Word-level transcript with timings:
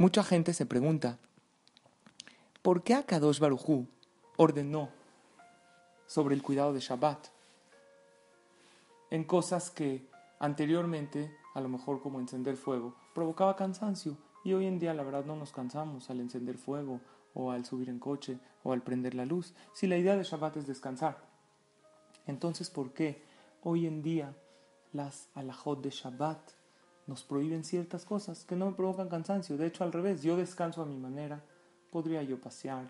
Mucha 0.00 0.22
gente 0.22 0.54
se 0.54 0.64
pregunta, 0.64 1.18
¿por 2.62 2.84
qué 2.84 2.94
Akadosh 2.94 3.40
Barujú 3.40 3.88
ordenó 4.36 4.90
sobre 6.06 6.36
el 6.36 6.42
cuidado 6.44 6.72
de 6.72 6.78
Shabbat 6.78 7.26
en 9.10 9.24
cosas 9.24 9.72
que 9.72 10.06
anteriormente, 10.38 11.36
a 11.52 11.60
lo 11.60 11.68
mejor 11.68 12.00
como 12.00 12.20
encender 12.20 12.56
fuego, 12.56 12.94
provocaba 13.12 13.56
cansancio 13.56 14.16
y 14.44 14.52
hoy 14.52 14.66
en 14.66 14.78
día 14.78 14.94
la 14.94 15.02
verdad 15.02 15.24
no 15.24 15.34
nos 15.34 15.50
cansamos 15.50 16.08
al 16.10 16.20
encender 16.20 16.58
fuego 16.58 17.00
o 17.34 17.50
al 17.50 17.64
subir 17.64 17.88
en 17.88 17.98
coche 17.98 18.38
o 18.62 18.72
al 18.72 18.82
prender 18.82 19.16
la 19.16 19.26
luz, 19.26 19.52
si 19.72 19.88
la 19.88 19.96
idea 19.96 20.16
de 20.16 20.22
Shabbat 20.22 20.58
es 20.58 20.68
descansar. 20.68 21.18
Entonces, 22.28 22.70
¿por 22.70 22.92
qué 22.92 23.24
hoy 23.64 23.88
en 23.88 24.02
día 24.02 24.32
las 24.92 25.28
alajot 25.34 25.82
de 25.82 25.90
Shabbat 25.90 26.57
nos 27.08 27.24
prohíben 27.24 27.64
ciertas 27.64 28.04
cosas 28.04 28.44
que 28.44 28.54
no 28.54 28.66
me 28.66 28.76
provocan 28.76 29.08
cansancio? 29.08 29.56
De 29.56 29.66
hecho, 29.66 29.82
al 29.82 29.92
revés, 29.92 30.22
yo 30.22 30.36
descanso 30.36 30.82
a 30.82 30.86
mi 30.86 30.98
manera, 30.98 31.42
podría 31.90 32.22
yo 32.22 32.38
pasear, 32.38 32.86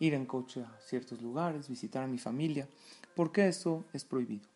ir 0.00 0.14
en 0.14 0.24
coche 0.24 0.64
a 0.64 0.80
ciertos 0.80 1.20
lugares, 1.20 1.68
visitar 1.68 2.02
a 2.02 2.08
mi 2.08 2.18
familia. 2.18 2.66
¿Por 3.14 3.32
qué 3.32 3.48
eso 3.48 3.84
es 3.92 4.04
prohibido? 4.04 4.48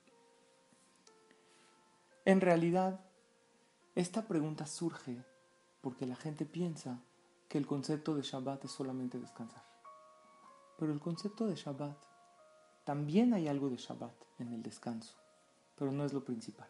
En 2.24 2.40
realidad, 2.40 3.00
esta 3.94 4.26
pregunta 4.26 4.66
surge 4.66 5.22
porque 5.82 6.06
la 6.06 6.16
gente 6.16 6.46
piensa 6.46 6.98
que 7.48 7.58
el 7.58 7.66
concepto 7.66 8.14
de 8.14 8.22
Shabbat 8.22 8.64
es 8.64 8.70
solamente 8.70 9.18
descansar. 9.18 9.64
Pero 10.78 10.92
el 10.92 11.00
concepto 11.00 11.46
de 11.46 11.56
Shabbat, 11.56 11.98
también 12.84 13.34
hay 13.34 13.48
algo 13.48 13.68
de 13.68 13.76
Shabbat 13.76 14.14
en 14.38 14.54
el 14.54 14.62
descanso, 14.62 15.14
pero 15.76 15.92
no 15.92 16.06
es 16.06 16.14
lo 16.14 16.24
principal. 16.24 16.68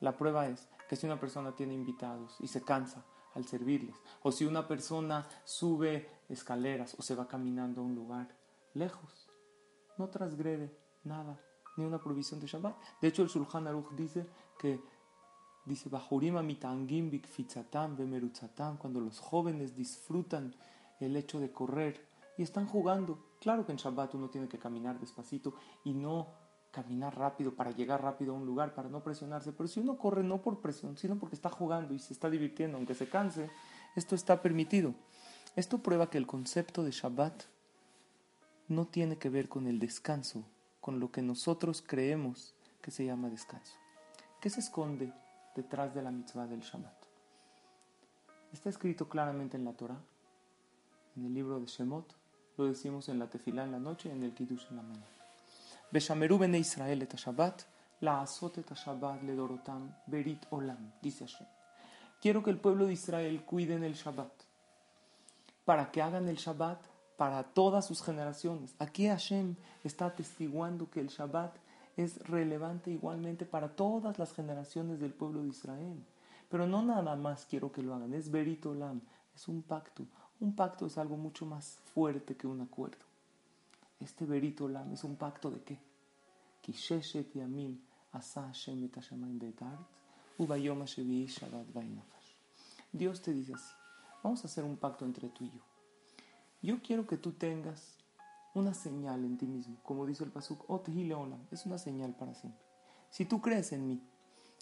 La 0.00 0.16
prueba 0.16 0.48
es 0.48 0.68
que 0.88 0.96
si 0.96 1.06
una 1.06 1.20
persona 1.20 1.54
tiene 1.54 1.74
invitados 1.74 2.36
y 2.40 2.48
se 2.48 2.62
cansa 2.62 3.04
al 3.34 3.46
servirles, 3.46 3.96
o 4.22 4.32
si 4.32 4.44
una 4.44 4.66
persona 4.66 5.28
sube 5.44 6.08
escaleras 6.28 6.96
o 6.98 7.02
se 7.02 7.14
va 7.14 7.28
caminando 7.28 7.80
a 7.80 7.84
un 7.84 7.94
lugar 7.94 8.34
lejos, 8.74 9.28
no 9.98 10.08
transgrede 10.08 10.76
nada, 11.04 11.38
ni 11.76 11.84
una 11.84 12.00
provisión 12.00 12.40
de 12.40 12.46
Shabbat. 12.46 12.76
De 13.00 13.08
hecho, 13.08 13.22
el 13.22 13.28
Shulchan 13.28 13.66
Aruch 13.66 13.90
dice 13.92 14.26
que 14.58 14.80
dice 15.66 15.90
cuando 18.78 19.00
los 19.00 19.20
jóvenes 19.20 19.76
disfrutan 19.76 20.56
el 20.98 21.16
hecho 21.16 21.38
de 21.38 21.52
correr 21.52 22.08
y 22.36 22.42
están 22.42 22.66
jugando. 22.66 23.18
Claro 23.40 23.64
que 23.64 23.72
en 23.72 23.78
Shabbat 23.78 24.14
uno 24.14 24.30
tiene 24.30 24.48
que 24.48 24.58
caminar 24.58 24.98
despacito 24.98 25.54
y 25.84 25.92
no 25.92 26.28
caminar 26.70 27.16
rápido 27.18 27.54
para 27.54 27.72
llegar 27.72 28.02
rápido 28.02 28.34
a 28.34 28.36
un 28.36 28.46
lugar, 28.46 28.74
para 28.74 28.88
no 28.88 29.02
presionarse. 29.02 29.52
Pero 29.52 29.68
si 29.68 29.80
uno 29.80 29.98
corre 29.98 30.22
no 30.22 30.40
por 30.40 30.60
presión, 30.60 30.96
sino 30.96 31.18
porque 31.18 31.34
está 31.34 31.50
jugando 31.50 31.94
y 31.94 31.98
se 31.98 32.12
está 32.12 32.30
divirtiendo, 32.30 32.76
aunque 32.76 32.94
se 32.94 33.08
canse, 33.08 33.50
esto 33.96 34.14
está 34.14 34.40
permitido. 34.42 34.94
Esto 35.56 35.78
prueba 35.78 36.10
que 36.10 36.18
el 36.18 36.26
concepto 36.26 36.84
de 36.84 36.92
Shabbat 36.92 37.44
no 38.68 38.86
tiene 38.86 39.18
que 39.18 39.30
ver 39.30 39.48
con 39.48 39.66
el 39.66 39.80
descanso, 39.80 40.44
con 40.80 41.00
lo 41.00 41.10
que 41.10 41.22
nosotros 41.22 41.82
creemos 41.84 42.54
que 42.80 42.92
se 42.92 43.04
llama 43.04 43.28
descanso. 43.28 43.74
¿Qué 44.40 44.48
se 44.48 44.60
esconde 44.60 45.12
detrás 45.56 45.92
de 45.94 46.02
la 46.02 46.12
mitzvah 46.12 46.46
del 46.46 46.60
Shabbat? 46.60 46.94
Está 48.52 48.70
escrito 48.70 49.08
claramente 49.08 49.56
en 49.56 49.64
la 49.64 49.72
Torah, 49.72 50.00
en 51.16 51.24
el 51.24 51.34
libro 51.34 51.60
de 51.60 51.66
Shemot, 51.66 52.14
lo 52.56 52.66
decimos 52.66 53.08
en 53.08 53.18
la 53.18 53.28
tefilá 53.28 53.64
en 53.64 53.72
la 53.72 53.78
noche 53.78 54.08
y 54.08 54.12
en 54.12 54.22
el 54.22 54.34
kiddush 54.34 54.66
en 54.70 54.76
la 54.76 54.82
mañana. 54.82 55.19
Beshameru 55.92 56.38
bene 56.38 56.58
Israel 56.58 57.02
et 57.02 57.16
Shabbat, 57.16 57.66
la 58.02 58.20
azot 58.20 58.58
et 58.58 58.74
Shabbat 58.74 59.22
le 59.22 59.34
dorotam, 59.34 59.92
berit 60.06 60.46
olam, 60.50 60.92
dice 61.02 61.24
Hashem. 61.26 61.46
Quiero 62.20 62.42
que 62.42 62.50
el 62.50 62.58
pueblo 62.58 62.86
de 62.86 62.92
Israel 62.92 63.44
cuiden 63.44 63.82
el 63.82 63.94
Shabbat, 63.94 64.32
para 65.64 65.90
que 65.90 66.00
hagan 66.00 66.28
el 66.28 66.36
Shabbat 66.36 66.80
para 67.16 67.42
todas 67.42 67.86
sus 67.86 68.02
generaciones. 68.02 68.74
Aquí 68.78 69.08
Hashem 69.08 69.56
está 69.82 70.06
atestiguando 70.06 70.88
que 70.88 71.00
el 71.00 71.08
Shabbat 71.08 71.56
es 71.96 72.18
relevante 72.28 72.90
igualmente 72.90 73.44
para 73.44 73.74
todas 73.74 74.18
las 74.18 74.32
generaciones 74.32 75.00
del 75.00 75.12
pueblo 75.12 75.42
de 75.42 75.48
Israel. 75.48 76.04
Pero 76.48 76.66
no 76.66 76.82
nada 76.82 77.16
más 77.16 77.46
quiero 77.46 77.72
que 77.72 77.82
lo 77.82 77.94
hagan, 77.94 78.14
es 78.14 78.30
Berit 78.30 78.64
Olam, 78.64 79.00
es 79.34 79.48
un 79.48 79.62
pacto. 79.62 80.06
Un 80.38 80.54
pacto 80.54 80.86
es 80.86 80.96
algo 80.98 81.16
mucho 81.16 81.44
más 81.46 81.78
fuerte 81.94 82.36
que 82.36 82.46
un 82.46 82.60
acuerdo. 82.60 83.09
Este 84.00 84.24
Berit 84.24 84.60
Olam 84.60 84.92
es 84.92 85.04
un 85.04 85.16
pacto 85.16 85.50
de 85.50 85.62
qué? 85.62 85.78
Dios 92.92 93.20
te 93.22 93.32
dice 93.32 93.54
así, 93.54 93.72
vamos 94.22 94.42
a 94.42 94.48
hacer 94.48 94.64
un 94.64 94.76
pacto 94.76 95.04
entre 95.04 95.28
tú 95.28 95.44
y 95.44 95.50
yo. 95.50 95.60
Yo 96.62 96.82
quiero 96.82 97.06
que 97.06 97.16
tú 97.16 97.32
tengas 97.32 97.98
una 98.54 98.74
señal 98.74 99.24
en 99.24 99.38
ti 99.38 99.46
mismo, 99.46 99.76
como 99.82 100.06
dice 100.06 100.24
el 100.24 100.30
Pasuk, 100.30 100.64
es 101.50 101.66
una 101.66 101.78
señal 101.78 102.14
para 102.14 102.34
siempre. 102.34 102.60
Si 103.10 103.24
tú 103.24 103.40
crees 103.40 103.72
en 103.72 103.86
mí, 103.86 104.00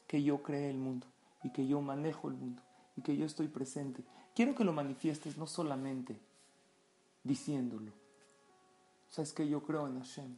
que 0.07 0.23
yo 0.23 0.43
creé 0.43 0.71
el 0.71 0.79
mundo 0.79 1.07
y 1.43 1.51
que 1.51 1.67
yo 1.67 1.81
manejo 1.81 2.29
el 2.29 2.35
mundo 2.35 2.63
y 2.97 3.03
que 3.03 3.17
yo 3.17 3.27
estoy 3.27 3.49
presente, 3.49 4.03
quiero 4.35 4.55
que 4.55 4.65
lo 4.65 4.73
manifiestes 4.73 5.37
no 5.37 5.47
solamente 5.47 6.19
diciéndolo. 7.25 7.93
Sabes 9.19 9.33
que 9.33 9.49
yo 9.49 9.65
creo 9.65 9.89
en 9.89 9.99
Hashem. 9.99 10.37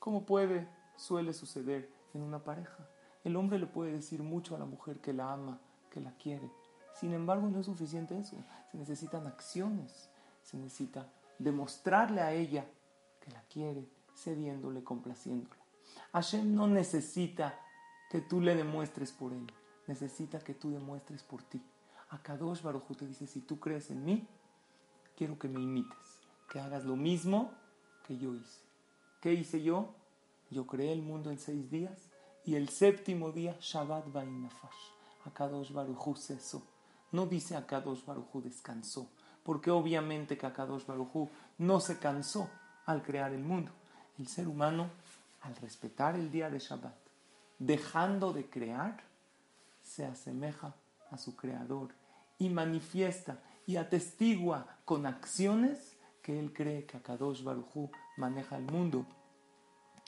¿Cómo 0.00 0.26
puede, 0.26 0.66
suele 0.96 1.32
suceder 1.32 1.88
en 2.12 2.22
una 2.22 2.42
pareja? 2.42 2.88
El 3.22 3.36
hombre 3.36 3.56
le 3.56 3.68
puede 3.68 3.92
decir 3.92 4.20
mucho 4.20 4.56
a 4.56 4.58
la 4.58 4.64
mujer 4.64 4.98
que 4.98 5.12
la 5.12 5.32
ama, 5.32 5.60
que 5.92 6.00
la 6.00 6.10
quiere. 6.16 6.50
Sin 6.92 7.14
embargo, 7.14 7.46
no 7.46 7.60
es 7.60 7.66
suficiente 7.66 8.18
eso. 8.18 8.36
Se 8.72 8.78
necesitan 8.78 9.28
acciones. 9.28 10.10
Se 10.42 10.56
necesita 10.56 11.08
demostrarle 11.38 12.20
a 12.20 12.32
ella 12.32 12.66
que 13.20 13.30
la 13.30 13.42
quiere, 13.42 13.88
cediéndole, 14.16 14.82
complaciéndola. 14.82 15.62
Hashem 16.12 16.52
no 16.52 16.66
necesita 16.66 17.60
que 18.10 18.20
tú 18.20 18.40
le 18.40 18.56
demuestres 18.56 19.12
por 19.12 19.32
él, 19.32 19.46
necesita 19.86 20.40
que 20.40 20.54
tú 20.54 20.72
demuestres 20.72 21.22
por 21.22 21.44
ti. 21.44 21.62
A 22.08 22.20
Kadosh 22.20 22.60
Baruj 22.60 22.90
te 22.96 23.06
dice, 23.06 23.28
si 23.28 23.40
tú 23.40 23.60
crees 23.60 23.88
en 23.92 24.04
mí, 24.04 24.26
quiero 25.16 25.38
que 25.38 25.48
me 25.48 25.60
imites, 25.60 26.18
que 26.48 26.58
hagas 26.58 26.84
lo 26.84 26.96
mismo 26.96 27.52
que 28.10 28.18
yo 28.18 28.34
hice. 28.34 28.58
¿Qué 29.20 29.32
hice 29.34 29.62
yo? 29.62 29.94
Yo 30.50 30.66
creé 30.66 30.92
el 30.92 31.00
mundo 31.00 31.30
en 31.30 31.38
seis 31.38 31.70
días 31.70 32.10
y 32.44 32.56
el 32.56 32.68
séptimo 32.68 33.30
día 33.30 33.56
Shabbat 33.60 34.10
Vainafash. 34.10 34.90
Akadosh 35.26 35.70
Baruj 35.70 36.16
cesó. 36.16 36.66
No 37.12 37.26
dice 37.26 37.54
Akadosh 37.54 38.04
Baruj 38.04 38.42
descansó 38.42 39.08
porque 39.44 39.70
obviamente 39.70 40.36
Kakadosh 40.36 40.86
Barujú 40.86 41.30
no 41.58 41.78
se 41.78 42.00
cansó 42.00 42.50
al 42.84 43.04
crear 43.04 43.32
el 43.32 43.44
mundo. 43.44 43.70
El 44.18 44.26
ser 44.26 44.48
humano, 44.48 44.90
al 45.42 45.54
respetar 45.54 46.16
el 46.16 46.32
día 46.32 46.50
de 46.50 46.58
Shabbat, 46.58 46.96
dejando 47.60 48.32
de 48.32 48.50
crear, 48.50 49.04
se 49.82 50.04
asemeja 50.04 50.74
a 51.12 51.16
su 51.16 51.36
creador 51.36 51.94
y 52.40 52.50
manifiesta 52.50 53.40
y 53.66 53.76
atestigua 53.76 54.66
con 54.84 55.06
acciones 55.06 55.96
que 56.22 56.38
él 56.38 56.52
cree 56.52 56.86
que 56.86 56.96
Akadosh 56.96 57.42
Barujú 57.42 57.90
maneja 58.16 58.56
el 58.56 58.64
mundo 58.64 59.06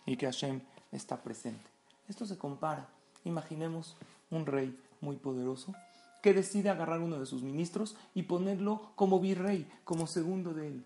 y 0.07 0.17
que 0.17 0.27
Hashem 0.27 0.61
está 0.91 1.23
presente. 1.23 1.71
Esto 2.09 2.27
se 2.27 2.39
compara. 2.39 2.89
Imaginemos 3.25 3.97
un 4.31 4.47
rey 4.47 4.79
muy 5.01 5.17
poderoso 5.17 5.75
que 6.23 6.33
decide 6.33 6.71
agarrar 6.71 7.01
uno 7.01 7.19
de 7.19 7.27
sus 7.27 7.43
ministros 7.43 7.97
y 8.15 8.23
ponerlo 8.23 8.93
como 8.95 9.21
virrey, 9.21 9.69
como 9.85 10.07
segundo 10.07 10.55
de 10.55 10.69
él. 10.69 10.85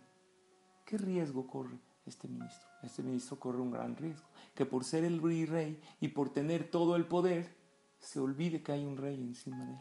¿Qué 0.85 0.97
riesgo 0.99 1.47
corre 1.47 1.79
este 2.07 2.29
ministro? 2.29 2.67
Este 2.83 3.03
ministro 3.03 3.39
corre 3.39 3.61
un 3.61 3.71
gran 3.71 3.97
riesgo, 3.97 4.27
que 4.55 4.65
por 4.65 4.85
ser 4.85 5.05
el 5.05 5.21
virrey 5.21 5.81
y 6.01 6.09
por 6.09 6.31
tener 6.31 6.71
todo 6.71 6.97
el 6.97 7.05
poder, 7.07 7.55
se 7.99 8.21
olvide 8.21 8.63
que 8.63 8.73
hay 8.73 8.85
un 8.85 8.97
rey 8.97 9.17
encima 9.21 9.65
de 9.65 9.73
él. 9.73 9.81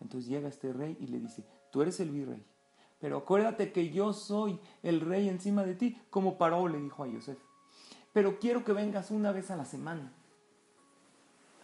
Entonces 0.00 0.28
llega 0.28 0.48
este 0.48 0.72
rey 0.72 0.96
y 1.00 1.06
le 1.06 1.18
dice, 1.18 1.44
tú 1.72 1.82
eres 1.82 1.98
el 2.00 2.10
virrey, 2.10 2.44
pero 3.00 3.18
acuérdate 3.18 3.72
que 3.72 3.90
yo 3.90 4.12
soy 4.12 4.58
el 4.82 5.00
rey 5.00 5.28
encima 5.28 5.64
de 5.64 5.74
ti, 5.74 6.00
como 6.10 6.38
Paró 6.38 6.68
le 6.68 6.80
dijo 6.80 7.02
a 7.02 7.08
Yosef. 7.08 7.38
Pero 8.12 8.38
quiero 8.38 8.64
que 8.64 8.72
vengas 8.72 9.10
una 9.10 9.32
vez 9.32 9.50
a 9.50 9.56
la 9.56 9.64
semana, 9.64 10.12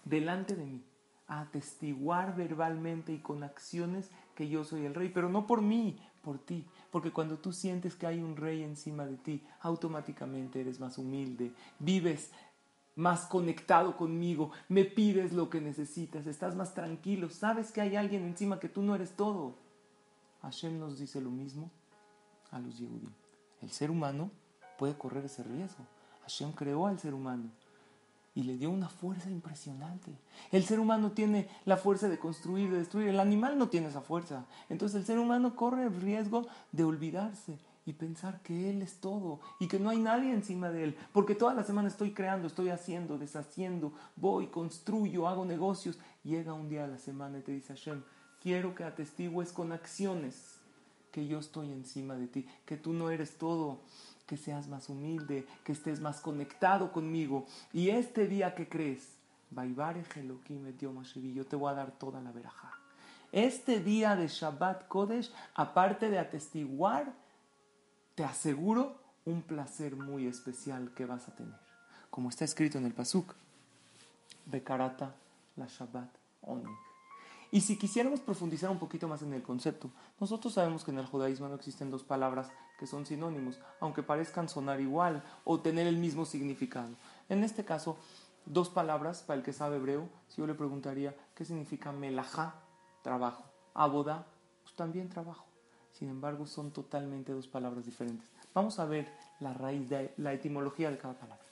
delante 0.05 0.55
de 0.55 0.67
mí, 0.67 0.85
a 1.27 1.41
atestiguar 1.41 2.37
verbalmente 2.37 3.13
y 3.13 3.21
con 3.21 3.43
acciones 3.43 4.11
que 4.35 4.49
yo 4.49 4.65
soy 4.65 4.85
el 4.85 4.95
rey, 4.95 5.09
pero 5.09 5.31
no 5.31 5.47
por 5.47 5.63
mí, 5.63 5.99
por 6.21 6.39
ti, 6.39 6.67
porque 6.91 7.11
cuando 7.11 7.39
tú 7.39 7.53
sientes 7.53 7.97
que 7.97 8.07
hay 8.07 8.21
un 8.21 8.37
rey 8.37 8.63
encima 8.63 9.07
de 9.07 9.17
ti, 9.17 9.43
automáticamente 9.61 10.61
eres 10.61 10.79
más 10.79 10.99
humilde, 10.99 11.53
vives 11.79 12.33
más 12.95 13.25
conectado 13.25 13.97
conmigo, 13.97 14.51
me 14.69 14.85
pides 14.85 15.33
lo 15.33 15.49
que 15.49 15.61
necesitas, 15.61 16.27
estás 16.27 16.55
más 16.55 16.75
tranquilo, 16.75 17.31
sabes 17.31 17.73
que 17.73 17.81
hay 17.81 17.97
alguien 17.97 18.25
encima 18.25 18.61
que 18.61 18.69
tú 18.69 18.83
no 18.83 18.95
eres 18.95 19.17
todo. 19.17 19.57
Hashem 20.43 20.79
nos 20.79 20.99
dice 20.99 21.21
lo 21.21 21.31
mismo 21.31 21.71
a 22.51 22.59
los 22.59 22.79
Yehudim. 22.79 23.13
El 23.61 23.71
ser 23.71 23.91
humano 23.91 24.31
puede 24.79 24.97
correr 24.97 25.25
ese 25.25 25.43
riesgo. 25.43 25.85
Hashem 26.23 26.53
creó 26.53 26.87
al 26.87 26.99
ser 26.99 27.15
humano 27.15 27.51
y 28.35 28.43
le 28.45 28.57
dio 28.57 28.71
una 28.71 28.89
fuerza 28.89 29.31
impresionante. 29.31 30.11
El 30.51 30.65
ser 30.65 30.81
humano 30.81 31.13
tiene 31.13 31.49
la 31.65 31.77
fuerza 31.77 32.09
de 32.09 32.19
construir, 32.19 32.71
de 32.71 32.79
destruir. 32.79 33.09
El 33.09 33.21
animal 33.21 33.59
no 33.59 33.69
tiene 33.69 33.89
esa 33.89 34.01
fuerza. 34.01 34.47
Entonces 34.69 35.01
el 35.01 35.07
ser 35.07 35.19
humano 35.19 35.55
corre 35.55 35.85
el 35.85 36.01
riesgo 36.01 36.47
de 36.73 36.85
olvidarse 36.85 37.59
y 37.85 37.93
pensar 37.93 38.41
que 38.43 38.71
Él 38.71 38.81
es 38.81 39.01
todo 39.01 39.41
y 39.59 39.67
que 39.69 39.79
no 39.79 39.91
hay 39.91 39.99
nadie 39.99 40.33
encima 40.33 40.71
de 40.71 40.85
Él. 40.85 40.97
Porque 41.13 41.35
toda 41.35 41.55
la 41.55 41.65
semana 41.65 41.89
estoy 41.89 42.13
creando, 42.13 42.47
estoy 42.47 42.71
haciendo, 42.71 43.19
deshaciendo, 43.19 43.93
voy, 44.17 44.47
construyo, 44.47 45.29
hago 45.29 45.45
negocios. 45.45 45.99
Llega 46.25 46.55
un 46.55 46.69
día 46.69 46.85
a 46.85 46.89
la 46.89 46.99
semana 46.99 47.39
y 47.39 47.43
te 47.43 47.53
dice 47.53 47.75
Hashem, 47.75 48.03
quiero 48.43 48.75
que 48.75 48.85
atestigues 48.85 49.53
con 49.53 49.73
acciones 49.73 50.57
que 51.11 51.27
yo 51.27 51.39
estoy 51.39 51.71
encima 51.71 52.15
de 52.15 52.27
ti, 52.27 52.47
que 52.65 52.77
tú 52.77 52.93
no 52.93 53.11
eres 53.11 53.37
todo 53.37 53.81
que 54.27 54.37
seas 54.39 54.67
más 54.67 54.89
humilde, 54.89 55.47
que 55.63 55.73
estés 55.73 56.01
más 56.01 56.21
conectado 56.21 56.91
conmigo. 56.91 57.47
Y 57.73 57.91
este 57.91 58.27
día 58.27 58.55
que 58.55 58.67
crees, 58.67 59.07
yo 61.35 61.47
te 61.47 61.57
voy 61.57 61.71
a 61.71 61.75
dar 61.75 61.91
toda 61.93 62.21
la 62.23 62.33
veraja. 62.33 62.73
Este 63.31 63.81
día 63.81 64.17
de 64.17 64.29
Shabbat 64.29 64.89
Kodesh, 64.89 65.31
aparte 65.55 66.09
de 66.09 66.19
atestiguar, 66.19 67.13
te 68.15 68.25
aseguro 68.25 68.97
un 69.27 69.43
placer 69.43 69.97
muy 69.97 70.27
especial 70.27 70.93
que 70.95 71.05
vas 71.05 71.29
a 71.29 71.37
tener. 71.37 71.61
Como 72.11 72.31
está 72.31 72.47
escrito 72.47 72.79
en 72.79 72.87
el 72.87 72.95
Pasuk, 72.95 73.35
Bekarata 74.47 75.15
la 75.57 75.67
Shabbat 75.67 76.09
Onik. 76.43 76.92
Y 77.55 77.61
si 77.61 77.77
quisiéramos 77.77 78.21
profundizar 78.21 78.71
un 78.71 78.79
poquito 78.79 79.07
más 79.07 79.21
en 79.21 79.35
el 79.35 79.43
concepto, 79.43 79.91
nosotros 80.19 80.55
sabemos 80.55 80.85
que 80.85 80.91
en 80.91 80.99
el 80.99 81.05
judaísmo 81.05 81.49
no 81.49 81.55
existen 81.55 81.91
dos 81.91 82.03
palabras 82.03 82.51
que 82.79 82.87
son 82.87 83.05
sinónimos, 83.05 83.61
aunque 83.79 84.03
parezcan 84.03 84.49
sonar 84.49 84.81
igual 84.81 85.23
o 85.45 85.61
tener 85.61 85.87
el 85.87 85.99
mismo 85.99 86.25
significado. 86.25 86.89
En 87.29 87.45
este 87.45 87.63
caso, 87.63 87.99
dos 88.47 88.71
palabras, 88.71 89.23
para 89.23 89.37
el 89.37 89.45
que 89.45 89.53
sabe 89.53 89.77
hebreo, 89.77 90.09
si 90.29 90.41
yo 90.41 90.47
le 90.47 90.55
preguntaría 90.55 91.15
qué 91.35 91.45
significa 91.45 91.93
melajá, 91.93 92.55
trabajo, 93.03 93.45
aboda, 93.75 94.25
pues 94.63 94.75
también 94.75 95.11
trabajo. 95.11 95.45
Sin 95.93 96.09
embargo, 96.09 96.47
son 96.47 96.71
totalmente 96.71 97.33
dos 97.33 97.49
palabras 97.49 97.85
diferentes. 97.85 98.31
Vamos 98.55 98.79
a 98.79 98.87
ver 98.87 99.13
la 99.41 99.53
raíz 99.53 99.91
de 99.91 100.15
la 100.17 100.33
etimología 100.33 100.91
de 100.91 100.97
cada 100.97 101.19
palabra. 101.19 101.45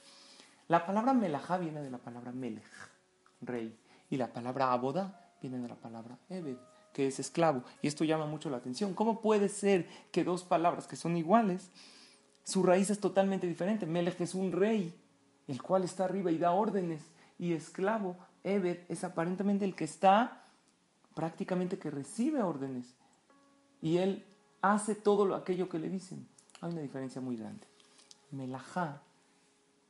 La 0.67 0.87
palabra 0.87 1.13
melajá 1.13 1.59
viene 1.59 1.83
de 1.83 1.91
la 1.91 1.99
palabra 1.99 2.33
melech, 2.33 2.65
rey, 3.43 3.79
y 4.09 4.17
la 4.17 4.33
palabra 4.33 4.73
aboda 4.73 5.27
viene 5.41 5.59
de 5.59 5.69
la 5.69 5.77
palabra 5.77 6.19
Ebed, 6.29 6.57
que 6.93 7.07
es 7.07 7.19
esclavo. 7.19 7.63
Y 7.83 7.89
esto 7.89 8.05
llama 8.05 8.27
mucho 8.27 8.51
la 8.51 8.59
atención. 8.59 8.95
¿Cómo 8.95 9.21
puede 9.21 9.49
ser 9.49 9.89
que 10.13 10.25
dos 10.25 10.45
palabras 10.45 10.87
que 10.87 10.97
son 10.97 11.17
iguales, 11.17 11.71
su 12.45 12.63
raíz 12.63 12.91
es 12.91 13.01
totalmente 13.01 13.47
diferente? 13.47 13.87
Melech 13.87 14.21
es 14.21 14.35
un 14.35 14.53
rey, 14.53 14.95
el 15.49 15.63
cual 15.63 15.85
está 15.85 16.05
arriba 16.05 16.31
y 16.31 16.39
da 16.39 16.53
órdenes, 16.53 17.03
y 17.39 17.53
esclavo, 17.53 18.17
Ebed, 18.45 18.81
es 18.89 19.05
aparentemente 19.05 19.65
el 19.65 19.75
que 19.75 19.85
está 19.85 20.45
prácticamente 21.15 21.79
que 21.79 21.91
recibe 21.91 22.43
órdenes. 22.43 22.95
Y 23.83 23.99
él 23.99 24.25
hace 24.63 24.95
todo 24.95 25.25
lo, 25.25 25.35
aquello 25.35 25.69
que 25.69 25.79
le 25.79 25.89
dicen. 25.89 26.27
Hay 26.61 26.73
una 26.73 26.83
diferencia 26.83 27.21
muy 27.21 27.37
grande. 27.37 27.67
Melajá 28.31 29.03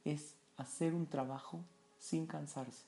es 0.05 0.35
hacer 0.57 0.95
un 0.95 1.07
trabajo 1.07 1.65
sin 1.99 2.27
cansarse. 2.27 2.85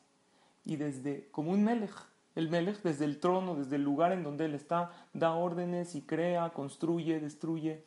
Y 0.64 0.76
desde, 0.76 1.28
como 1.30 1.50
un 1.50 1.64
melech, 1.64 1.94
el 2.34 2.48
Melech 2.48 2.82
desde 2.82 3.04
el 3.04 3.20
trono, 3.20 3.54
desde 3.54 3.76
el 3.76 3.82
lugar 3.82 4.12
en 4.12 4.22
donde 4.22 4.46
él 4.46 4.54
está, 4.54 4.90
da 5.12 5.34
órdenes 5.34 5.94
y 5.94 6.02
crea, 6.02 6.50
construye, 6.50 7.20
destruye. 7.20 7.84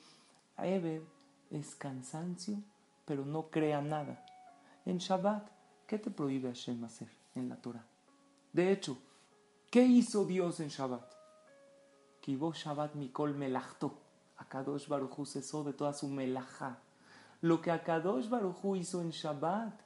A 0.58 0.68
Ebed 0.68 1.02
es 1.50 1.76
cansancio, 1.76 2.58
pero 3.06 3.26
no 3.26 3.50
crea 3.50 3.82
nada. 3.82 4.24
En 4.86 5.00
Shabbat, 5.00 5.50
¿qué 5.88 5.98
te 5.98 6.12
prohíbe 6.12 6.50
Hashem 6.50 6.84
hacer 6.84 7.10
en 7.34 7.50
la 7.50 7.56
Torah? 7.56 7.86
De 8.54 8.72
hecho, 8.72 8.98
¿qué 9.72 9.82
hizo 9.84 10.26
Dios 10.26 10.60
en 10.60 10.70
Shabbat? 10.70 11.12
Kibo 12.22 12.54
Shabbat 12.54 12.96
Mikol 12.96 13.36
Melachto. 13.36 14.00
Akadosh 14.38 14.88
Baruchu 14.88 15.26
cesó 15.26 15.64
de 15.64 15.74
toda 15.74 15.94
su 15.94 16.08
melajá. 16.08 16.80
Lo 17.42 17.62
que 17.62 17.72
Akadosh 17.72 18.30
Baruchu 18.30 18.76
hizo 18.76 19.02
en 19.02 19.10
Shabbat 19.10 19.80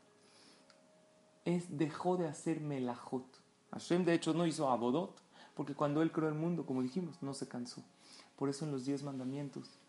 es 1.46 1.78
dejó 1.78 2.18
de 2.18 2.28
hacer 2.28 2.60
melajot 2.60 3.26
Hashem 3.72 4.06
de 4.06 4.14
hecho 4.14 4.34
no 4.34 4.46
hizo 4.46 4.70
abodot, 4.70 5.22
porque 5.56 5.76
cuando 5.76 6.02
él 6.02 6.12
creó 6.12 6.30
el 6.30 6.36
mundo, 6.36 6.66
como 6.66 6.82
dijimos, 6.82 7.22
no 7.22 7.34
se 7.34 7.48
cansó. 7.48 7.84
Por 8.36 8.50
eso 8.50 8.66
en 8.66 8.72
los 8.72 8.86
diez 8.86 9.04
mandamientos, 9.04 9.80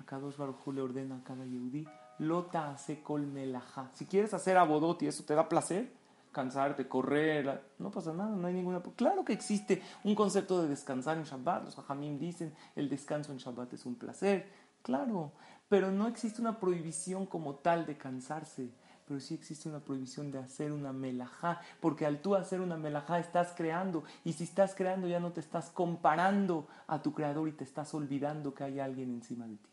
a 0.00 0.04
Kadosh 0.04 0.36
Baruj 0.36 0.66
le 0.68 0.80
ordena 0.80 1.16
a 1.16 1.24
cada 1.24 1.44
yehudí, 1.44 1.86
lota 2.18 2.70
hace 2.70 3.02
kol 3.02 3.26
melajá. 3.26 3.90
Si 3.94 4.06
quieres 4.06 4.32
hacer 4.34 4.56
abodot 4.56 5.02
y 5.02 5.06
eso 5.06 5.24
te 5.24 5.34
da 5.34 5.48
placer, 5.48 5.92
cansarte, 6.32 6.88
correr, 6.88 7.62
no 7.78 7.90
pasa 7.90 8.12
nada, 8.12 8.36
no 8.36 8.46
hay 8.46 8.54
ninguna... 8.54 8.80
Claro 8.96 9.24
que 9.24 9.32
existe 9.32 9.82
un 10.04 10.14
concepto 10.14 10.62
de 10.62 10.68
descansar 10.68 11.18
en 11.18 11.24
Shabbat, 11.24 11.64
los 11.64 11.78
hajamim 11.78 12.18
dicen, 12.18 12.54
el 12.76 12.88
descanso 12.88 13.32
en 13.32 13.38
Shabbat 13.38 13.72
es 13.74 13.86
un 13.86 13.96
placer, 13.96 14.48
claro, 14.82 15.32
pero 15.68 15.90
no 15.90 16.06
existe 16.06 16.40
una 16.40 16.58
prohibición 16.58 17.26
como 17.26 17.56
tal 17.56 17.86
de 17.86 17.98
cansarse 17.98 18.70
pero 19.08 19.18
sí 19.20 19.34
existe 19.34 19.68
una 19.68 19.80
prohibición 19.80 20.30
de 20.30 20.38
hacer 20.38 20.70
una 20.70 20.92
melajá, 20.92 21.60
porque 21.80 22.04
al 22.04 22.20
tú 22.20 22.34
hacer 22.34 22.60
una 22.60 22.76
melajá 22.76 23.18
estás 23.18 23.54
creando, 23.56 24.04
y 24.24 24.34
si 24.34 24.44
estás 24.44 24.74
creando 24.74 25.08
ya 25.08 25.18
no 25.18 25.32
te 25.32 25.40
estás 25.40 25.70
comparando 25.70 26.68
a 26.86 27.00
tu 27.00 27.14
creador 27.14 27.48
y 27.48 27.52
te 27.52 27.64
estás 27.64 27.94
olvidando 27.94 28.54
que 28.54 28.64
hay 28.64 28.78
alguien 28.78 29.10
encima 29.10 29.46
de 29.46 29.56
ti. 29.56 29.70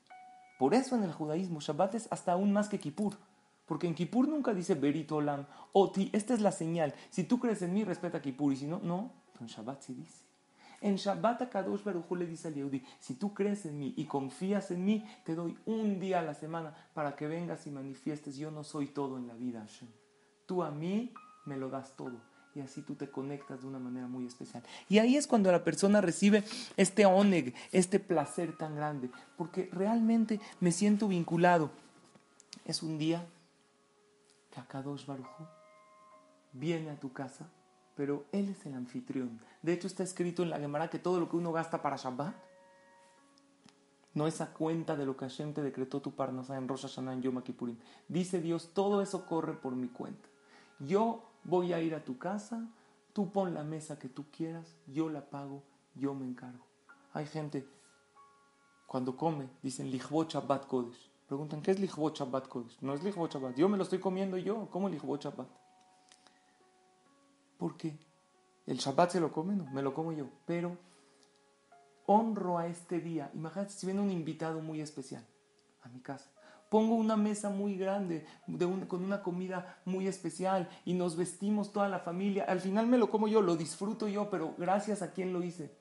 Por 0.58 0.74
eso 0.74 0.96
en 0.96 1.04
el 1.04 1.12
judaísmo 1.12 1.60
Shabbat 1.60 1.96
es 1.96 2.08
hasta 2.12 2.32
aún 2.32 2.54
más 2.54 2.70
que 2.70 2.80
Kippur, 2.80 3.18
porque 3.66 3.88
en 3.88 3.96
Kippur 3.96 4.28
nunca 4.28 4.54
dice 4.54 4.76
Berit 4.76 5.12
Olam, 5.12 5.46
Oti, 5.74 6.10
esta 6.14 6.34
es 6.34 6.40
la 6.40 6.52
señal, 6.52 6.94
si 7.10 7.26
tú 7.26 7.40
crees 7.40 7.62
en 7.62 7.74
mí 7.74 7.84
respeta 7.84 8.22
Kippur, 8.22 8.54
y 8.54 8.56
si 8.56 8.68
no, 8.68 8.80
no, 8.82 9.12
en 9.42 9.48
Shabbat 9.48 9.82
sí 9.82 9.94
dice. 9.94 10.25
En 10.82 10.96
Shabbat 10.96 11.50
Kadosh 11.50 11.84
Baruj 11.84 12.12
le 12.12 12.26
dice 12.26 12.48
al 12.48 12.56
Yehudi, 12.56 12.84
si 13.00 13.16
tú 13.16 13.34
crees 13.34 13.66
en 13.66 13.80
mí 13.80 13.94
y 13.98 14.06
confías 14.06 14.72
en 14.72 14.86
mí, 14.86 15.06
te 15.24 15.36
doy 15.36 15.58
un 15.66 16.00
día 16.00 16.20
a 16.20 16.24
la 16.24 16.34
semana 16.34 16.76
para 16.94 17.16
que 17.16 17.28
vengas 17.28 17.66
y 17.68 17.72
manifiestes. 17.72 18.38
Yo 18.38 18.52
no 18.52 18.64
soy 18.64 18.88
todo 18.88 19.18
en 19.18 19.28
la 19.28 19.34
vida, 19.34 19.62
Hashem. 19.62 19.90
Tú 20.46 20.64
a 20.64 20.72
mí 20.72 21.14
me 21.46 21.58
lo 21.58 21.70
das 21.70 21.96
todo. 21.96 22.20
Y 22.54 22.62
así 22.62 22.82
tú 22.82 22.96
te 22.96 23.10
conectas 23.10 23.62
de 23.62 23.68
una 23.68 23.80
manera 23.80 24.08
muy 24.08 24.26
especial. 24.26 24.64
Y 24.88 25.00
ahí 25.00 25.18
es 25.18 25.28
cuando 25.28 25.52
la 25.52 25.64
persona 25.64 26.00
recibe 26.00 26.44
este 26.78 27.06
oneg, 27.06 27.54
este 27.74 28.00
placer 28.00 28.56
tan 28.58 28.76
grande, 28.76 29.10
porque 29.38 29.70
realmente 29.74 30.40
me 30.62 30.72
siento 30.72 31.10
vinculado. 31.10 31.70
Es 32.64 32.82
un 32.82 32.98
día 32.98 33.26
que 34.52 34.62
Kadosh 34.62 35.06
Baruj 35.06 35.28
viene 36.54 36.92
a 36.92 37.00
tu 37.00 37.12
casa 37.12 37.50
pero 37.96 38.26
Él 38.32 38.50
es 38.50 38.66
el 38.66 38.74
anfitrión. 38.74 39.40
De 39.62 39.74
hecho, 39.74 39.88
está 39.88 40.04
escrito 40.04 40.44
en 40.44 40.50
la 40.50 40.60
Gemara 40.60 40.90
que 40.90 41.00
todo 41.00 41.20
lo 41.20 41.30
que 41.30 41.38
uno 41.38 41.52
gasta 41.52 41.82
para 41.82 41.96
Shabbat 41.96 42.36
no 44.14 44.28
es 44.28 44.40
a 44.42 44.54
cuenta 44.54 44.96
de 44.96 45.06
lo 45.06 45.18
que 45.18 45.26
Hashem 45.26 45.54
te 45.54 45.62
decretó 45.62 46.02
tu 46.02 46.12
parnasa 46.12 46.58
en 46.58 46.68
Rosh 46.68 46.84
Hashanah, 46.84 47.14
en 47.14 47.22
Yom 47.22 47.42
Kippurim. 47.42 47.78
Dice 48.08 48.40
Dios, 48.40 48.72
todo 48.74 49.02
eso 49.02 49.26
corre 49.26 49.54
por 49.54 49.76
mi 49.76 49.90
cuenta. 49.90 50.28
Yo 50.80 51.24
voy 51.44 51.74
a 51.74 51.82
ir 51.82 51.94
a 51.96 52.04
tu 52.04 52.18
casa, 52.18 52.66
tú 53.14 53.32
pon 53.32 53.54
la 53.54 53.64
mesa 53.64 54.00
que 54.00 54.08
tú 54.08 54.26
quieras, 54.32 54.76
yo 54.88 55.10
la 55.10 55.30
pago, 55.30 55.64
yo 55.96 56.14
me 56.14 56.26
encargo. 56.26 56.66
Hay 57.14 57.26
gente, 57.26 57.68
cuando 58.88 59.18
come, 59.18 59.50
dicen 59.62 59.92
Lichvot 59.92 60.32
Shabbat 60.32 60.68
Kodesh. 60.68 61.12
Preguntan, 61.28 61.62
¿qué 61.62 61.72
es 61.72 61.80
Lichvot 61.80 62.18
Shabbat 62.18 62.48
Kodesh? 62.48 62.78
No 62.82 62.94
es 62.94 63.04
Lichvot 63.04 63.34
Shabbat. 63.34 63.56
Yo 63.56 63.68
me 63.68 63.78
lo 63.78 63.84
estoy 63.84 64.00
comiendo 64.00 64.38
yo. 64.38 64.70
¿Cómo 64.72 64.88
Lichvot 64.88 65.22
Shabbat? 65.22 65.65
Porque 67.58 67.98
el 68.66 68.78
Shabbat 68.78 69.12
se 69.12 69.20
lo 69.20 69.32
come, 69.32 69.56
no, 69.56 69.66
me 69.72 69.82
lo 69.82 69.94
como 69.94 70.12
yo. 70.12 70.28
Pero 70.46 70.78
honro 72.06 72.58
a 72.58 72.68
este 72.68 73.00
día. 73.00 73.32
Imagínate 73.34 73.72
si 73.72 73.86
viene 73.86 74.02
un 74.02 74.12
invitado 74.12 74.62
muy 74.62 74.82
especial 74.82 75.26
a 75.84 75.90
mi 75.90 76.00
casa. 76.00 76.32
Pongo 76.70 76.96
una 76.96 77.16
mesa 77.16 77.50
muy 77.50 77.78
grande 77.78 78.26
con 78.88 79.04
una 79.04 79.22
comida 79.22 79.80
muy 79.86 80.08
especial 80.08 80.68
y 80.84 80.94
nos 80.94 81.16
vestimos 81.16 81.72
toda 81.72 81.88
la 81.88 82.00
familia. 82.00 82.46
Al 82.46 82.60
final 82.60 82.88
me 82.88 82.98
lo 82.98 83.10
como 83.10 83.28
yo, 83.28 83.42
lo 83.42 83.56
disfruto 83.56 84.08
yo, 84.08 84.30
pero 84.30 84.56
gracias 84.58 85.02
a 85.02 85.12
quien 85.12 85.32
lo 85.32 85.44
hice. 85.44 85.72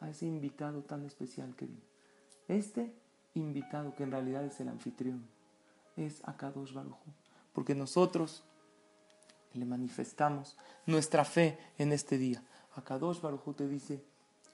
A 0.00 0.10
ese 0.10 0.26
invitado 0.26 0.82
tan 0.82 1.04
especial 1.06 1.54
que 1.56 1.66
vino. 1.66 1.80
Este 2.48 2.94
invitado, 3.34 3.94
que 3.94 4.02
en 4.02 4.10
realidad 4.10 4.44
es 4.44 4.60
el 4.60 4.68
anfitrión, 4.68 5.26
es 5.96 6.20
Akadosh 6.24 6.74
Baruj 6.74 6.98
Porque 7.52 7.74
nosotros 7.74 8.44
le 9.54 9.64
manifestamos 9.64 10.56
nuestra 10.86 11.24
fe 11.24 11.58
en 11.78 11.92
este 11.92 12.18
día. 12.18 12.42
Akadosh 12.74 13.20
Baruj 13.20 13.54
te 13.54 13.68
dice, 13.68 14.04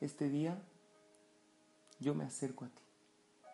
este 0.01 0.29
día 0.29 0.63
yo 1.99 2.15
me 2.15 2.25
acerco 2.25 2.65
a 2.65 2.69
ti. 2.69 2.83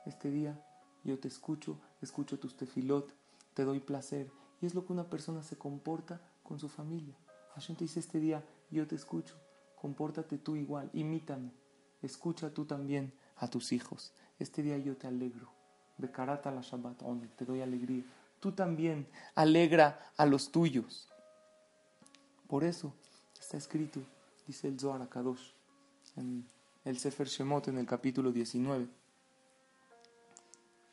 Este 0.06 0.30
día 0.30 0.60
yo 1.04 1.18
te 1.18 1.28
escucho, 1.28 1.78
escucho 2.02 2.38
tus 2.38 2.56
tefilot, 2.56 3.12
te 3.54 3.64
doy 3.64 3.80
placer. 3.80 4.30
Y 4.60 4.66
es 4.66 4.74
lo 4.74 4.84
que 4.84 4.92
una 4.92 5.08
persona 5.08 5.42
se 5.42 5.56
comporta 5.56 6.20
con 6.42 6.58
su 6.58 6.68
familia. 6.68 7.14
Hashem 7.54 7.76
te 7.76 7.84
dice 7.84 8.00
este 8.00 8.20
día, 8.20 8.44
yo 8.70 8.86
te 8.86 8.94
escucho, 8.94 9.34
compórtate 9.76 10.38
tú 10.38 10.56
igual, 10.56 10.90
imítame, 10.92 11.52
escucha 12.02 12.50
tú 12.50 12.64
también 12.64 13.12
a 13.36 13.48
tus 13.48 13.72
hijos. 13.72 14.12
Este 14.38 14.62
día 14.62 14.78
yo 14.78 14.96
te 14.96 15.06
alegro. 15.06 15.50
Bekarata 15.98 16.50
la 16.50 16.60
Shabbat, 16.60 17.02
te 17.36 17.44
doy 17.44 17.62
alegría. 17.62 18.04
Tú 18.40 18.52
también 18.52 19.08
alegra 19.34 20.12
a 20.16 20.26
los 20.26 20.50
tuyos. 20.50 21.08
Por 22.48 22.62
eso 22.62 22.92
está 23.40 23.56
escrito, 23.56 24.00
dice 24.46 24.68
el 24.68 24.78
Zohar 24.78 25.08
Kadosh, 25.08 25.52
en 26.16 26.46
el 26.84 26.98
Sefer 26.98 27.26
Shemot 27.26 27.66
en 27.66 27.78
el 27.78 27.86
capítulo 27.86 28.30
19. 28.30 28.88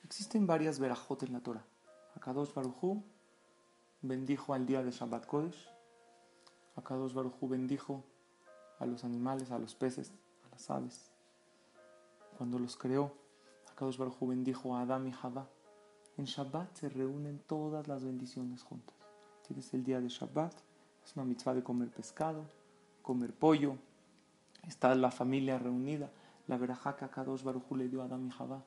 Existen 0.04 0.48
varias 0.48 0.80
verajot 0.80 1.22
en 1.22 1.34
la 1.34 1.40
Torah. 1.40 1.64
Akadosh 2.16 2.54
Baruchu 2.54 3.04
bendijo 4.02 4.56
al 4.56 4.66
día 4.66 4.82
de 4.84 4.90
Shabbat 4.90 5.28
Kodesh. 5.28 5.70
Akadosh 6.76 7.14
Baruchu 7.14 7.48
bendijo 7.48 8.04
a 8.80 8.88
los 8.88 9.04
animales, 9.04 9.52
a 9.52 9.60
los 9.60 9.76
peces, 9.76 10.12
a 10.48 10.50
las 10.50 10.70
aves. 10.72 11.12
Cuando 12.38 12.58
los 12.58 12.76
creó, 12.76 13.14
Akadosh 13.72 13.98
Baruchu 13.98 14.28
bendijo 14.28 14.76
a 14.76 14.82
Adam 14.82 15.08
y 15.08 15.12
Jabá. 15.12 15.48
En 16.18 16.26
Shabbat 16.26 16.76
se 16.76 16.90
reúnen 16.90 17.38
todas 17.46 17.88
las 17.88 18.04
bendiciones 18.04 18.64
juntas. 18.64 18.96
Tienes 19.48 19.72
el 19.76 19.84
día 19.84 20.02
de 20.02 20.10
Shabbat, 20.10 20.54
es 21.06 21.16
una 21.16 21.26
mitzvah 21.26 21.54
de 21.54 21.64
comer 21.64 21.90
pescado, 21.90 22.46
comer 23.02 23.34
pollo, 23.34 23.78
Está 24.68 24.96
la 24.96 25.12
familia 25.12 25.60
reunida, 25.60 26.10
la 26.48 26.58
verajá 26.58 26.96
que 26.96 27.06
Akadosh 27.06 27.44
Barujú 27.44 27.76
le 27.76 27.90
dio 27.90 28.02
a 28.02 28.06
Adam 28.06 28.28
y 28.28 28.32
Jabá. 28.32 28.64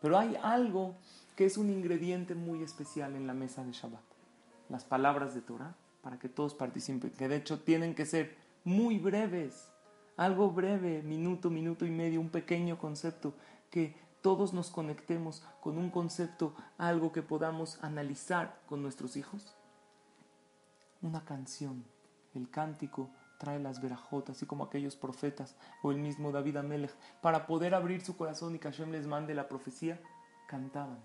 Pero 0.00 0.18
hay 0.18 0.36
algo 0.42 0.94
que 1.36 1.46
es 1.46 1.56
un 1.56 1.70
ingrediente 1.70 2.34
muy 2.34 2.62
especial 2.62 3.16
en 3.16 3.26
la 3.26 3.34
mesa 3.34 3.64
de 3.64 3.72
Shabbat. 3.72 4.02
Las 4.68 4.84
palabras 4.84 5.34
de 5.34 5.40
Torah, 5.40 5.74
para 6.02 6.18
que 6.18 6.28
todos 6.28 6.54
participen, 6.54 7.10
que 7.10 7.28
de 7.28 7.36
hecho 7.36 7.60
tienen 7.60 7.94
que 7.94 8.04
ser 8.04 8.36
muy 8.64 8.98
breves, 8.98 9.70
algo 10.16 10.50
breve, 10.50 11.02
minuto, 11.02 11.48
minuto 11.48 11.86
y 11.86 11.90
medio, 11.90 12.20
un 12.20 12.28
pequeño 12.28 12.78
concepto, 12.78 13.32
que 13.70 13.96
todos 14.20 14.52
nos 14.52 14.70
conectemos 14.70 15.42
con 15.60 15.78
un 15.78 15.90
concepto, 15.90 16.54
algo 16.76 17.12
que 17.12 17.22
podamos 17.22 17.82
analizar 17.82 18.60
con 18.68 18.82
nuestros 18.82 19.16
hijos. 19.16 19.54
Una 21.00 21.24
canción, 21.24 21.84
el 22.34 22.50
cántico 22.50 23.10
trae 23.38 23.60
las 23.60 23.80
verajotas, 23.80 24.36
así 24.36 24.46
como 24.46 24.64
aquellos 24.64 24.96
profetas 24.96 25.56
o 25.82 25.92
el 25.92 25.98
mismo 25.98 26.32
David 26.32 26.56
Amelech, 26.56 26.94
para 27.20 27.46
poder 27.46 27.74
abrir 27.74 28.04
su 28.04 28.16
corazón 28.16 28.56
y 28.56 28.58
que 28.58 28.68
Hashem 28.68 28.90
les 28.90 29.06
mande 29.06 29.34
la 29.34 29.48
profecía, 29.48 30.00
cantaban. 30.48 30.98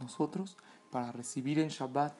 Nosotros, 0.00 0.56
para 0.90 1.12
recibir 1.12 1.60
en 1.60 1.68
Shabbat 1.68 2.12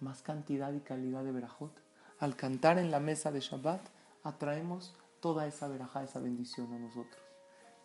más 0.00 0.22
cantidad 0.22 0.72
y 0.72 0.80
calidad 0.80 1.22
de 1.22 1.32
verajot, 1.32 1.72
al 2.18 2.34
cantar 2.34 2.78
en 2.78 2.90
la 2.90 3.00
mesa 3.00 3.30
de 3.30 3.40
Shabbat, 3.40 3.80
atraemos 4.24 4.96
toda 5.20 5.46
esa 5.46 5.68
verajá, 5.68 6.02
esa 6.02 6.18
bendición 6.18 6.72
a 6.72 6.78
nosotros. 6.78 7.25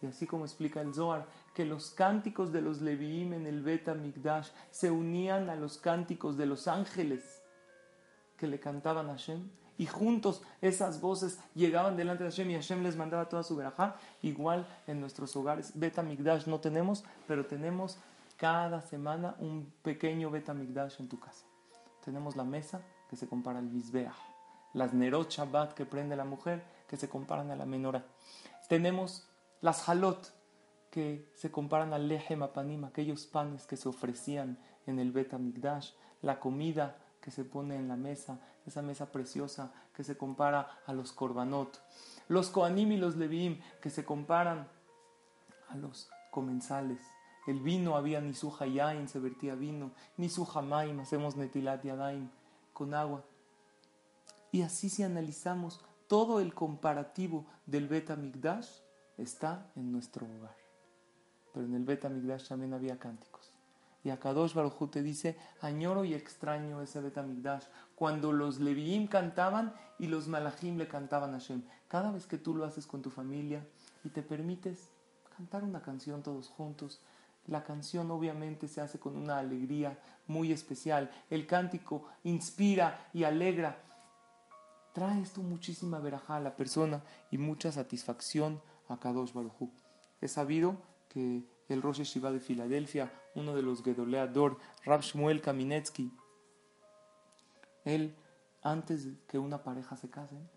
Y 0.02 0.08
así 0.08 0.26
como 0.26 0.46
explica 0.46 0.82
el 0.82 0.94
Zohar, 0.94 1.28
que 1.54 1.66
los 1.66 1.92
cánticos 1.92 2.52
de 2.52 2.62
los 2.62 2.82
Leviim 2.82 3.34
en 3.34 3.46
el 3.46 3.62
Bet 3.62 3.88
Migdash 3.96 4.50
se 4.72 4.90
unían 4.90 5.50
a 5.50 5.56
los 5.56 5.78
cánticos 5.78 6.38
de 6.38 6.48
los 6.48 6.68
ángeles 6.68 7.42
que 8.38 8.48
le 8.48 8.60
cantaban 8.60 9.10
a 9.10 9.14
Hashem 9.14 9.48
y 9.78 9.88
juntos 9.88 10.44
esas 10.62 11.02
voces 11.02 11.40
llegaban 11.56 11.98
delante 11.98 12.24
de 12.24 12.30
Hashem 12.30 12.52
y 12.52 12.54
Hashem 12.54 12.84
les 12.84 12.96
mandaba 12.96 13.28
toda 13.30 13.42
su 13.42 13.56
verajá. 13.56 13.96
Igual 14.22 14.68
en 14.86 15.00
nuestros 15.00 15.36
hogares, 15.36 15.72
Betamigdash 15.74 16.46
no 16.48 16.60
tenemos, 16.60 17.04
pero 17.28 17.46
tenemos 17.46 17.98
cada 18.38 18.82
semana 18.82 19.36
un 19.40 19.74
pequeño 19.82 20.30
Betamigdash 20.30 21.00
en 21.00 21.10
tu 21.10 21.20
casa. 21.20 21.46
Tenemos 22.06 22.36
la 22.36 22.44
mesa 22.44 22.82
que 23.10 23.16
se 23.16 23.28
compara 23.28 23.60
al 23.60 23.66
Mizbeach, 23.66 24.14
las 24.74 24.94
Nerot 24.94 25.30
Shabbat 25.30 25.74
que 25.74 25.86
prende 25.86 26.16
la 26.16 26.26
mujer 26.26 26.64
que 26.88 26.98
se 26.98 27.10
comparan 27.10 27.50
a 27.52 27.56
la 27.56 27.66
menora. 27.66 28.06
Tenemos 28.68 29.28
las 29.62 29.88
Halot 29.88 30.34
que 30.90 31.32
se 31.36 31.52
comparan 31.52 31.94
al 31.94 32.08
Lehem 32.08 32.44
Apanim, 32.44 32.84
aquellos 32.84 33.26
panes 33.26 33.66
que 33.66 33.78
se 33.78 33.88
ofrecían 33.88 34.58
en 34.86 35.00
el 35.00 35.12
Betamigdash, 35.12 35.92
la 36.22 36.40
comida 36.40 36.98
que 37.22 37.32
se 37.32 37.46
pone 37.46 37.76
en 37.76 37.88
la 37.88 37.96
mesa, 37.96 38.40
esa 38.66 38.82
mesa 38.82 39.12
preciosa 39.12 39.72
que 39.94 40.04
se 40.04 40.18
compara 40.18 40.80
a 40.86 40.94
los 40.94 41.14
korbanot. 41.14 41.82
Los 42.28 42.50
koanim 42.50 42.92
y 42.92 42.98
los 42.98 43.16
levim 43.16 43.60
que 43.82 43.90
se 43.90 44.04
comparan 44.04 44.68
a 45.70 45.76
los 45.76 46.10
comensales. 46.32 47.00
El 47.48 47.60
vino 47.60 47.96
había 47.96 48.22
ni 48.22 48.34
su 48.34 48.54
hayain, 48.60 49.08
se 49.08 49.20
vertía 49.20 49.56
vino, 49.56 49.92
ni 50.18 50.30
su 50.30 50.48
hamaim, 50.54 51.00
hacemos 51.00 51.36
netilat 51.36 51.84
yadaim 51.84 52.30
con 52.74 52.94
agua. 52.94 53.24
Y 54.52 54.62
así 54.64 54.90
si 54.90 55.04
analizamos 55.04 55.80
todo 56.08 56.40
el 56.40 56.54
comparativo 56.54 57.46
del 57.66 57.88
Bet 57.88 58.12
está 59.22 59.72
en 59.76 59.92
nuestro 59.92 60.26
hogar. 60.26 60.56
Pero 61.54 61.66
en 61.66 61.76
el 61.76 61.84
Bet 61.84 62.02
también 62.02 62.74
había 62.74 62.98
cánticos. 62.98 63.52
Y 64.04 64.10
Akadosh 64.10 64.54
Baruj 64.54 64.90
te 64.90 65.04
dice, 65.04 65.38
añoro 65.62 66.04
y 66.04 66.14
extraño 66.14 66.82
ese 66.82 67.02
Betamigdash. 67.02 67.66
Cuando 67.96 68.32
los 68.32 68.60
Leviim 68.60 69.08
cantaban 69.08 69.74
y 70.00 70.08
los 70.08 70.28
Malachim 70.28 70.78
le 70.78 70.88
cantaban 70.88 71.32
a 71.32 71.40
Hashem. 71.40 71.62
Cada 71.88 72.12
vez 72.12 72.26
que 72.26 72.40
tú 72.40 72.56
lo 72.56 72.66
haces 72.66 72.88
con 72.88 73.02
tu 73.02 73.12
familia 73.12 73.66
y 74.04 74.10
te 74.10 74.24
permites 74.24 74.90
cantar 75.38 75.64
una 75.64 75.82
canción 75.82 76.24
todos 76.24 76.48
juntos, 76.48 77.00
la 77.48 77.64
canción 77.64 78.10
obviamente 78.10 78.68
se 78.68 78.82
hace 78.82 79.00
con 79.00 79.16
una 79.16 79.38
alegría 79.38 80.00
muy 80.26 80.52
especial. 80.52 81.12
El 81.30 81.46
cántico 81.46 82.06
inspira 82.24 83.10
y 83.14 83.24
alegra. 83.24 83.78
Trae 84.94 85.22
esto 85.22 85.42
muchísima 85.42 86.00
verajá 86.00 86.38
a 86.38 86.42
la 86.42 86.56
persona 86.56 87.04
y 87.30 87.38
mucha 87.38 87.72
satisfacción 87.72 88.62
a 88.92 89.00
Kadosh 89.00 89.34
Baruj 89.34 89.70
Es 90.20 90.34
sabido 90.34 90.78
que 91.10 91.44
el 91.68 91.82
Rosh 91.82 92.02
Shiva 92.02 92.32
de 92.32 92.40
Filadelfia, 92.40 93.12
uno 93.36 93.56
de 93.56 93.62
los 93.62 93.84
Gedoleador, 93.84 94.58
Rab 94.84 95.02
Shmuel 95.02 95.42
Kaminetsky, 95.42 96.12
él, 97.86 98.16
antes 98.62 99.08
que 99.28 99.40
una 99.40 99.64
pareja 99.64 99.98
se 99.98 100.10
casen, 100.10 100.48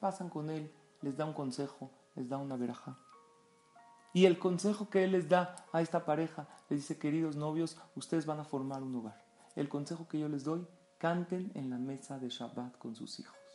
pasan 0.00 0.28
con 0.28 0.50
él, 0.50 0.72
les 1.02 1.16
da 1.16 1.24
un 1.24 1.32
consejo, 1.32 1.90
les 2.14 2.28
da 2.28 2.38
una 2.38 2.56
veraja. 2.56 2.98
Y 4.12 4.24
el 4.24 4.38
consejo 4.38 4.88
que 4.88 5.04
él 5.04 5.12
les 5.12 5.28
da 5.28 5.54
a 5.72 5.82
esta 5.82 6.04
pareja, 6.04 6.48
les 6.70 6.80
dice, 6.80 6.98
queridos 6.98 7.36
novios, 7.36 7.76
ustedes 7.94 8.26
van 8.26 8.40
a 8.40 8.44
formar 8.44 8.82
un 8.82 8.94
hogar. 8.96 9.22
El 9.54 9.68
consejo 9.68 10.08
que 10.08 10.18
yo 10.18 10.28
les 10.28 10.44
doy, 10.44 10.66
canten 10.98 11.52
en 11.54 11.70
la 11.70 11.78
mesa 11.78 12.18
de 12.18 12.30
Shabbat 12.30 12.78
con 12.78 12.96
sus 12.96 13.20
hijos. 13.20 13.45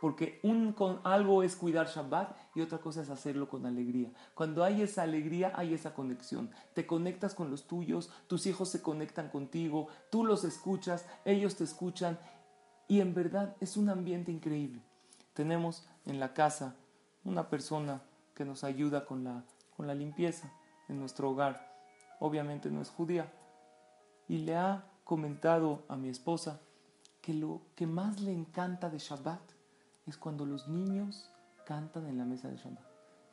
Porque 0.00 0.40
un, 0.42 0.72
con, 0.72 1.00
algo 1.04 1.42
es 1.42 1.56
cuidar 1.56 1.86
Shabbat 1.86 2.36
y 2.54 2.60
otra 2.60 2.78
cosa 2.78 3.02
es 3.02 3.08
hacerlo 3.08 3.48
con 3.48 3.64
alegría. 3.64 4.10
Cuando 4.34 4.62
hay 4.62 4.82
esa 4.82 5.02
alegría, 5.02 5.52
hay 5.56 5.72
esa 5.72 5.94
conexión. 5.94 6.50
Te 6.74 6.86
conectas 6.86 7.34
con 7.34 7.50
los 7.50 7.66
tuyos, 7.66 8.10
tus 8.26 8.46
hijos 8.46 8.68
se 8.68 8.82
conectan 8.82 9.30
contigo, 9.30 9.88
tú 10.10 10.24
los 10.24 10.44
escuchas, 10.44 11.06
ellos 11.24 11.56
te 11.56 11.64
escuchan 11.64 12.18
y 12.88 13.00
en 13.00 13.14
verdad 13.14 13.56
es 13.60 13.76
un 13.76 13.88
ambiente 13.88 14.30
increíble. 14.30 14.82
Tenemos 15.32 15.86
en 16.04 16.20
la 16.20 16.34
casa 16.34 16.76
una 17.24 17.48
persona 17.48 18.02
que 18.34 18.44
nos 18.44 18.64
ayuda 18.64 19.06
con 19.06 19.24
la, 19.24 19.44
con 19.76 19.86
la 19.86 19.94
limpieza 19.94 20.52
en 20.88 21.00
nuestro 21.00 21.30
hogar. 21.30 21.74
Obviamente 22.20 22.70
no 22.70 22.82
es 22.82 22.90
judía. 22.90 23.32
Y 24.28 24.38
le 24.38 24.56
ha 24.56 24.84
comentado 25.04 25.84
a 25.88 25.96
mi 25.96 26.08
esposa 26.08 26.60
que 27.20 27.34
lo 27.34 27.62
que 27.74 27.86
más 27.86 28.20
le 28.20 28.32
encanta 28.32 28.88
de 28.88 28.98
Shabbat 28.98 29.55
es 30.06 30.16
cuando 30.16 30.46
los 30.46 30.68
niños 30.68 31.30
cantan 31.66 32.06
en 32.06 32.18
la 32.18 32.24
mesa 32.24 32.48
de 32.48 32.56
Shabbat. 32.56 32.84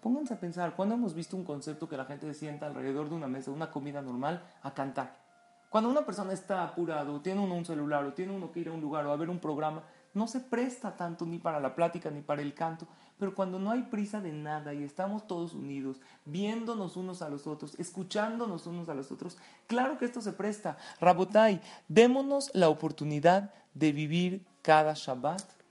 Pónganse 0.01 0.33
a 0.33 0.39
pensar, 0.39 0.75
¿cuándo 0.75 0.95
hemos 0.95 1.13
visto 1.13 1.37
un 1.37 1.45
concepto 1.45 1.87
que 1.87 1.95
la 1.95 2.05
gente 2.05 2.27
se 2.27 2.33
sienta 2.33 2.65
alrededor 2.65 3.09
de 3.09 3.15
una 3.15 3.27
mesa, 3.27 3.51
una 3.51 3.71
comida 3.71 4.01
normal, 4.01 4.43
a 4.61 4.73
cantar? 4.73 5.23
Cuando 5.69 5.89
una 5.89 6.05
persona 6.05 6.33
está 6.33 6.63
apurado, 6.63 7.21
tiene 7.21 7.39
uno 7.41 7.55
un 7.55 7.65
celular, 7.65 8.03
o 8.03 8.13
tiene 8.13 8.35
uno 8.35 8.51
que 8.51 8.59
ir 8.59 8.67
a 8.67 8.73
un 8.73 8.81
lugar 8.81 9.05
o 9.07 9.11
a 9.11 9.15
ver 9.15 9.29
un 9.29 9.39
programa, 9.39 9.83
no 10.13 10.27
se 10.27 10.39
presta 10.39 10.95
tanto 10.95 11.25
ni 11.25 11.39
para 11.39 11.59
la 11.59 11.73
plática 11.73 12.11
ni 12.11 12.21
para 12.21 12.41
el 12.41 12.53
canto, 12.53 12.85
pero 13.17 13.33
cuando 13.33 13.57
no 13.59 13.71
hay 13.71 13.83
prisa 13.83 14.21
de 14.21 14.33
nada 14.33 14.73
y 14.73 14.83
estamos 14.83 15.25
todos 15.25 15.53
unidos, 15.53 16.01
viéndonos 16.25 16.97
unos 16.97 17.21
a 17.21 17.29
los 17.29 17.47
otros, 17.47 17.73
escuchándonos 17.79 18.67
unos 18.67 18.89
a 18.89 18.93
los 18.93 19.11
otros, 19.11 19.37
claro 19.65 19.97
que 19.97 20.05
esto 20.05 20.21
se 20.21 20.33
presta. 20.33 20.77
Rabotai, 20.99 21.61
démonos 21.87 22.51
la 22.53 22.69
oportunidad 22.69 23.51
de 23.73 23.91
vivir 23.91 24.45
cada 24.61 24.93
Shabbat 24.93 25.62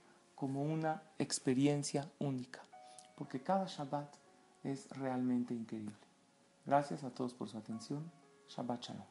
como 0.43 0.61
una 0.61 1.01
experiencia 1.19 2.05
única, 2.19 2.59
porque 3.15 3.39
cada 3.39 3.65
Shabbat 3.65 4.13
es 4.65 4.89
realmente 4.89 5.53
increíble. 5.53 5.95
Gracias 6.65 7.01
a 7.05 7.09
todos 7.11 7.33
por 7.33 7.47
su 7.47 7.57
atención. 7.57 8.11
Shabbat 8.49 8.81
Shalom. 8.81 9.05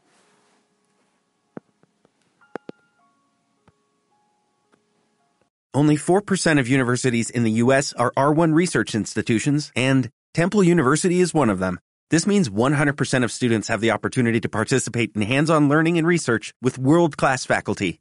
Only 5.72 5.96
4% 5.96 6.60
of 6.60 6.68
universities 6.68 7.30
in 7.30 7.44
the 7.44 7.62
U.S. 7.62 7.94
are 7.94 8.12
R1 8.14 8.52
research 8.54 8.94
institutions, 8.94 9.72
and 9.74 10.10
Temple 10.34 10.62
University 10.62 11.20
is 11.20 11.32
one 11.32 11.48
of 11.48 11.60
them. 11.60 11.80
This 12.10 12.26
means 12.26 12.50
100% 12.50 13.24
of 13.24 13.32
students 13.32 13.68
have 13.68 13.80
the 13.80 13.90
opportunity 13.90 14.38
to 14.38 14.50
participate 14.50 15.12
in 15.14 15.22
hands-on 15.22 15.70
learning 15.70 15.96
and 15.96 16.06
research 16.06 16.52
with 16.60 16.76
world-class 16.76 17.46
faculty. 17.46 18.00